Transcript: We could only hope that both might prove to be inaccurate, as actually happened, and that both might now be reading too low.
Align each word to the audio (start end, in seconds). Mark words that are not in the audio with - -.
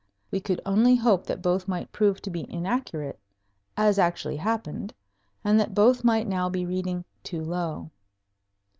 We 0.31 0.39
could 0.39 0.61
only 0.65 0.95
hope 0.95 1.27
that 1.27 1.43
both 1.43 1.67
might 1.67 1.91
prove 1.91 2.23
to 2.23 2.31
be 2.31 2.51
inaccurate, 2.51 3.19
as 3.77 3.99
actually 3.99 4.37
happened, 4.37 4.95
and 5.43 5.59
that 5.59 5.75
both 5.75 6.03
might 6.03 6.27
now 6.27 6.49
be 6.49 6.65
reading 6.65 7.05
too 7.21 7.43
low. 7.43 7.91